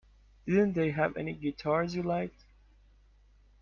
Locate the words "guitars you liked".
1.33-2.43